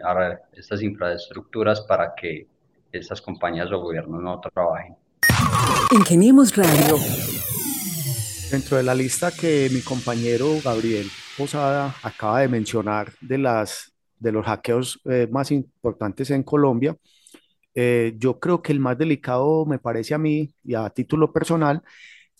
[0.53, 2.47] estas infraestructuras para que
[2.91, 4.95] estas compañías o gobiernos no trabajen.
[5.91, 6.97] Ingeniemos Radio.
[8.51, 11.07] Dentro de la lista que mi compañero Gabriel
[11.37, 16.95] Posada acaba de mencionar de, las, de los hackeos eh, más importantes en Colombia,
[17.75, 21.83] eh, yo creo que el más delicado me parece a mí y a título personal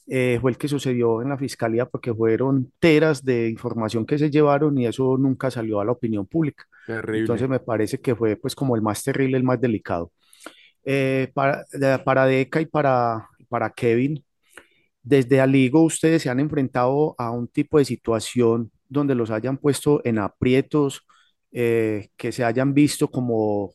[0.08, 4.32] eh, fue el que sucedió en la fiscalía porque fueron teras de información que se
[4.32, 6.63] llevaron y eso nunca salió a la opinión pública.
[6.86, 7.20] Terrible.
[7.20, 10.13] Entonces me parece que fue pues como el más terrible, el más delicado.
[11.34, 11.65] para,
[12.06, 14.24] para Deca y para, para Kevin,
[15.08, 20.02] desde Aligo ustedes se han enfrentado a un tipo de situación donde los hayan puesto
[20.04, 21.06] en aprietos,
[21.54, 23.72] eh, que se hayan visto como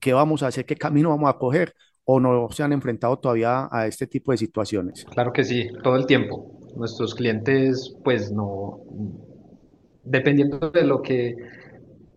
[0.00, 3.68] qué vamos a hacer, qué camino vamos a coger, o no se han enfrentado todavía
[3.70, 5.06] a este tipo de situaciones?
[5.06, 6.58] Claro que sí, todo el tiempo.
[6.76, 8.82] Nuestros clientes, pues no,
[10.04, 11.36] dependiendo de lo que,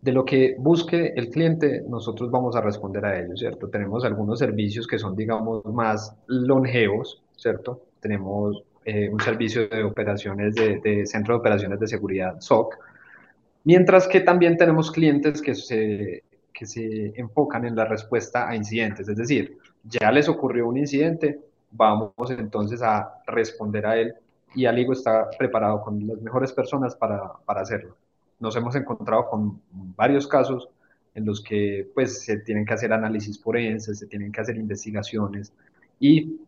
[0.01, 3.69] de lo que busque el cliente, nosotros vamos a responder a ello, ¿cierto?
[3.69, 7.88] Tenemos algunos servicios que son, digamos, más longevos, ¿cierto?
[7.99, 12.75] Tenemos eh, un servicio de operaciones de, de, centro de operaciones de seguridad SOC,
[13.63, 19.07] mientras que también tenemos clientes que se, que se enfocan en la respuesta a incidentes,
[19.07, 21.39] es decir, ya les ocurrió un incidente,
[21.71, 24.13] vamos entonces a responder a él
[24.55, 27.95] y Aligo está preparado con las mejores personas para, para hacerlo.
[28.39, 29.61] Nos hemos encontrado con
[29.95, 30.69] varios casos
[31.15, 35.53] en los que pues se tienen que hacer análisis forenses, se tienen que hacer investigaciones
[35.99, 36.39] y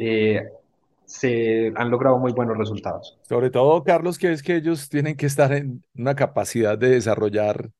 [0.00, 0.48] eh,
[1.04, 3.18] se han logrado muy buenos resultados.
[3.28, 7.70] Sobre todo, Carlos, que es que ellos tienen que estar en una capacidad de desarrollar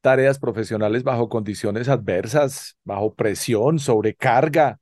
[0.00, 4.80] tareas profesionales bajo condiciones adversas, bajo presión, sobrecarga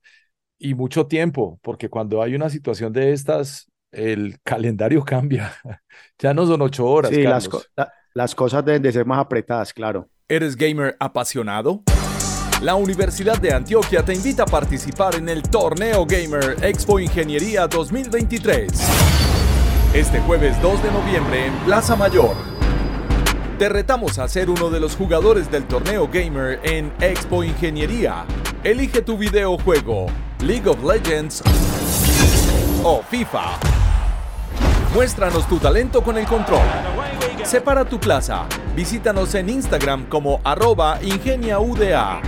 [0.57, 5.53] y mucho tiempo, porque cuando hay una situación de estas, el calendario cambia.
[6.17, 7.11] ya no son ocho horas.
[7.11, 7.31] Sí, Carlos.
[7.31, 10.09] las, co la, las cosas deben de ser más apretadas, claro.
[10.27, 11.83] ¿Eres gamer apasionado?
[12.61, 18.71] La Universidad de Antioquia te invita a participar en el Torneo Gamer Expo Ingeniería 2023.
[19.93, 22.35] Este jueves 2 de noviembre en Plaza Mayor.
[23.59, 28.25] Te retamos a ser uno de los jugadores del torneo gamer en Expo Ingeniería.
[28.63, 30.07] Elige tu videojuego,
[30.39, 31.43] League of Legends
[32.83, 33.51] o FIFA.
[34.95, 36.65] Muéstranos tu talento con el control.
[37.43, 38.47] Separa tu plaza.
[38.75, 42.21] Visítanos en Instagram como arroba ingeniauda.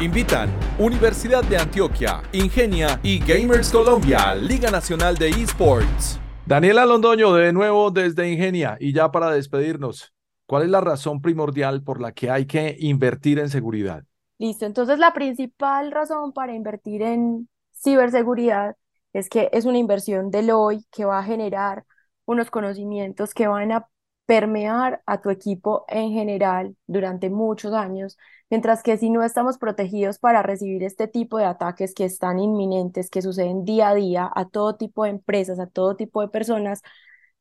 [0.00, 6.20] Invitan Universidad de Antioquia, Ingenia y Gamers Colombia, Liga Nacional de Esports.
[6.46, 8.76] Daniela Londoño, de nuevo desde Ingenia.
[8.78, 10.14] Y ya para despedirnos,
[10.46, 14.04] ¿cuál es la razón primordial por la que hay que invertir en seguridad?
[14.38, 18.76] Listo, entonces la principal razón para invertir en ciberseguridad
[19.12, 21.84] es que es una inversión del hoy que va a generar
[22.26, 23.88] unos conocimientos que van a
[24.26, 28.18] permear a tu equipo en general durante muchos años,
[28.50, 33.08] mientras que si no estamos protegidos para recibir este tipo de ataques que están inminentes,
[33.10, 36.82] que suceden día a día a todo tipo de empresas, a todo tipo de personas,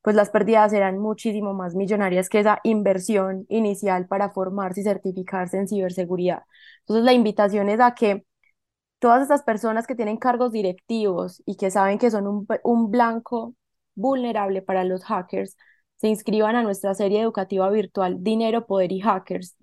[0.01, 5.57] pues las pérdidas serán muchísimo más millonarias que esa inversión inicial para formarse y certificarse
[5.57, 6.43] en ciberseguridad.
[6.81, 8.23] Entonces la invitación es a que
[8.99, 13.55] todas estas personas que tienen cargos directivos y que saben que son un, un blanco
[13.95, 15.57] vulnerable para los hackers,
[15.97, 19.55] se inscriban a nuestra serie educativa virtual Dinero, Poder y Hackers,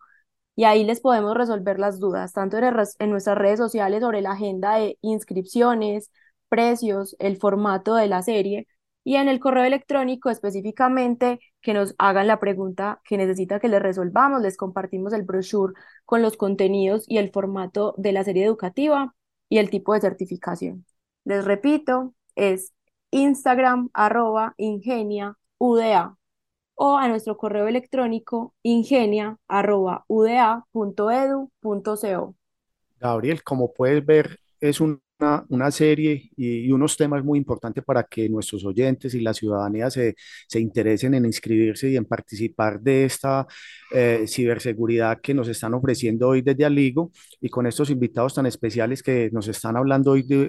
[0.54, 2.64] y ahí les podemos resolver las dudas, tanto en,
[2.98, 6.10] en nuestras redes sociales sobre la agenda de inscripciones,
[6.48, 8.66] precios, el formato de la serie,
[9.04, 13.82] y en el correo electrónico específicamente que nos hagan la pregunta que necesita que les
[13.82, 14.42] resolvamos.
[14.42, 15.74] Les compartimos el brochure
[16.04, 19.14] con los contenidos y el formato de la serie educativa
[19.48, 20.86] y el tipo de certificación.
[21.24, 22.72] Les repito, es
[23.12, 26.16] Instagram arroba ingenia UDA
[26.74, 30.74] o a nuestro correo electrónico ingenia arroba uda.edu.co.
[32.98, 35.00] Gabriel, como puedes ver, es un
[35.48, 40.14] una, serie y, unos temas muy importantes para que nuestros oyentes y la ciudadanía se,
[40.48, 43.46] se interesen en inscribirse y en participar de esta
[43.92, 49.02] eh, ciberseguridad que nos están ofreciendo hoy desde Aligo y con estos invitados tan especiales
[49.02, 50.48] que nos están hablando hoy de,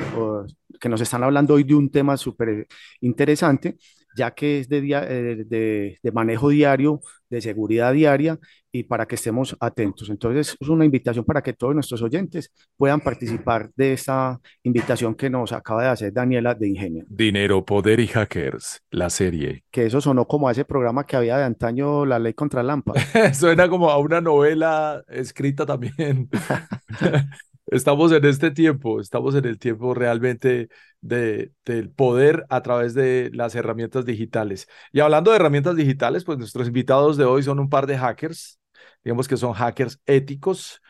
[0.80, 2.67] que nos están hablando hoy de un tema súper
[3.01, 3.78] interesante
[4.15, 8.39] ya que es de, eh, de, de, manejo diario, de seguridad diaria
[8.76, 10.09] y para que estemos atentos.
[10.09, 15.30] Entonces, es una invitación para que todos nuestros oyentes puedan participar de esta invitación que
[15.30, 17.05] nos acaba de hacer Daniela de Ingenio.
[17.07, 19.63] Dinero, Poder y Hackers, la serie.
[19.69, 22.93] Que eso sonó como a ese programa que había de antaño, La Ley contra Lampa.
[23.34, 26.30] Suena como a una novela escrita también.
[27.67, 30.69] estamos en este tiempo, estamos en el tiempo realmente
[31.01, 34.67] de, del poder a través de las herramientas digitales.
[34.91, 38.59] Y hablando de herramientas digitales, pues nuestros invitados de hoy son un par de hackers,
[39.04, 40.82] digamos que son hackers éticos.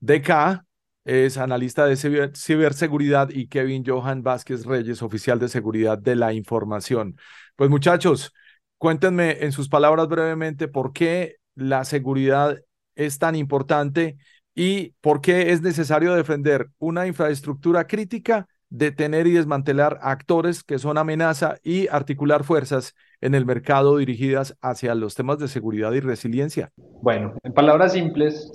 [0.00, 0.64] DK
[1.04, 7.16] es analista de ciberseguridad y Kevin Johan Vázquez Reyes, oficial de seguridad de la información.
[7.56, 8.32] Pues muchachos,
[8.78, 12.58] cuéntenme en sus palabras brevemente por qué la seguridad
[12.94, 14.16] es tan importante
[14.54, 20.96] y por qué es necesario defender una infraestructura crítica, detener y desmantelar actores que son
[20.96, 26.72] amenaza y articular fuerzas en el mercado dirigidas hacia los temas de seguridad y resiliencia.
[27.02, 28.50] Bueno, en palabras simples,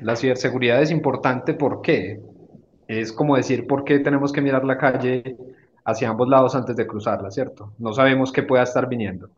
[0.00, 2.20] la ciberseguridad es importante porque
[2.88, 5.36] es como decir por qué tenemos que mirar la calle
[5.84, 7.72] hacia ambos lados antes de cruzarla, ¿cierto?
[7.78, 9.30] No sabemos qué pueda estar viniendo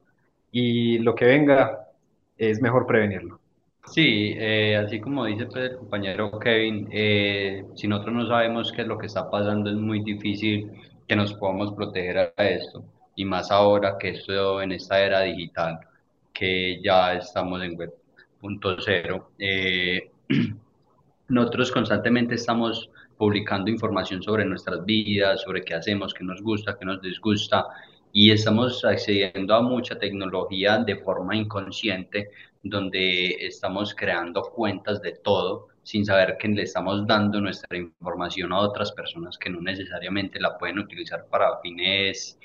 [0.51, 1.89] y lo que venga
[2.39, 3.42] es mejor prevenirlo.
[3.87, 8.83] Sí, eh, así como dice pues, el compañero Kevin, eh, si nosotros no sabemos qué
[8.83, 10.71] es lo que está pasando, es muy difícil
[11.07, 12.85] que nos podamos proteger a esto.
[13.17, 15.81] Y más ahora que esto en esta era digital,
[16.33, 17.93] que ya estamos en web
[18.41, 19.31] punto cero.
[19.39, 20.11] Eh,
[21.29, 26.85] nosotros constantemente estamos publicando información sobre nuestras vidas, sobre qué hacemos, qué nos gusta, qué
[26.85, 27.67] nos disgusta,
[28.13, 32.31] y estamos accediendo a mucha tecnología de forma inconsciente,
[32.63, 38.61] donde estamos creando cuentas de todo sin saber que le estamos dando nuestra información a
[38.61, 42.39] otras personas que no necesariamente la pueden utilizar para fines,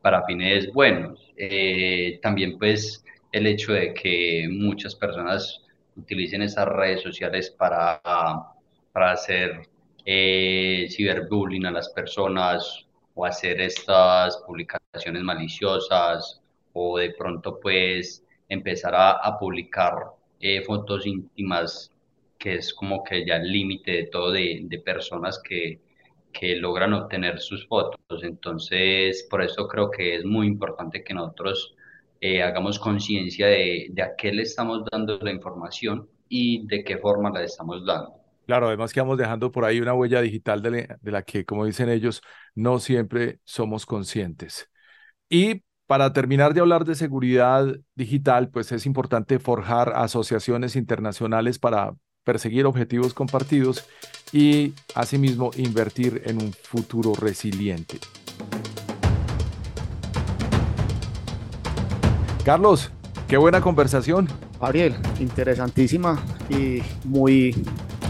[0.00, 1.32] para fines buenos.
[1.36, 5.62] Eh, también pues el hecho de que muchas personas
[5.96, 8.00] utilicen esas redes sociales para,
[8.92, 9.68] para hacer
[10.06, 16.40] eh, ciberbullying a las personas o hacer estas publicaciones maliciosas
[16.72, 19.94] o de pronto pues empezar a, publicar
[20.40, 21.90] eh, fotos íntimas
[22.38, 25.80] que es como que ya el límite de todo de, de personas que,
[26.32, 28.22] que logran obtener sus fotos.
[28.22, 31.74] Entonces, por eso creo que es muy importante que nosotros
[32.20, 36.98] eh, hagamos conciencia de, de a qué le estamos dando la información y de qué
[36.98, 38.24] forma la estamos dando.
[38.46, 41.88] Claro, además que vamos dejando por ahí una huella digital de, la que, como dicen
[41.88, 42.20] ellos,
[42.54, 44.68] no siempre somos conscientes.
[45.30, 51.94] Y para terminar de hablar de seguridad digital, pues es importante forjar asociaciones internacionales para
[52.24, 53.84] perseguir objetivos compartidos
[54.32, 57.98] y asimismo invertir en un futuro resiliente.
[62.44, 62.90] Carlos,
[63.28, 64.28] qué buena conversación.
[64.60, 67.54] Ariel, interesantísima y muy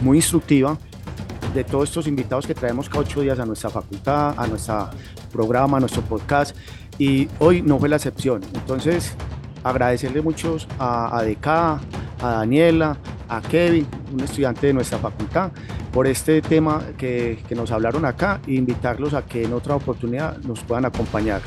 [0.02, 0.78] muy instructiva
[1.54, 4.90] de todos estos invitados que traemos cada ocho días a nuestra facultad, a nuestro
[5.32, 6.56] programa, a nuestro podcast.
[6.98, 8.42] Y hoy no fue la excepción.
[8.54, 9.14] Entonces,
[9.62, 11.80] agradecerle mucho a, a
[12.20, 12.96] a Daniela,
[13.28, 15.50] a Kevin, un estudiante de nuestra facultad,
[15.92, 20.38] por este tema que, que nos hablaron acá e invitarlos a que en otra oportunidad
[20.38, 21.40] nos puedan acompañar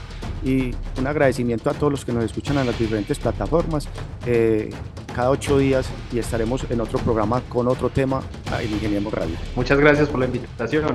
[0.44, 3.88] y un agradecimiento a todos los que nos escuchan en las diferentes plataformas.
[4.26, 4.70] Eh,
[5.16, 8.22] cada ocho días y estaremos en otro programa con otro tema
[8.60, 9.36] en Ingeniemos Radio.
[9.56, 10.94] Muchas gracias por la invitación.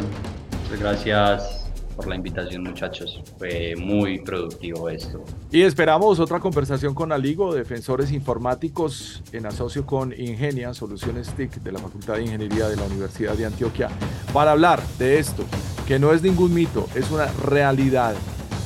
[0.65, 1.62] Muchas gracias.
[1.97, 3.21] Por la invitación muchachos.
[3.39, 5.25] Fue muy productivo esto.
[5.51, 11.73] Y esperamos otra conversación con Aligo, defensores informáticos en asocio con Ingenia, Soluciones TIC de
[11.73, 13.89] la Facultad de Ingeniería de la Universidad de Antioquia,
[14.33, 15.45] para hablar de esto,
[15.87, 18.15] que no es ningún mito, es una realidad,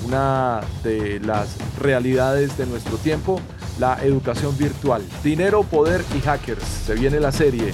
[0.06, 3.40] una de las realidades de nuestro tiempo,
[3.78, 5.02] la educación virtual.
[5.22, 6.62] Dinero, poder y hackers.
[6.62, 7.72] Se viene la serie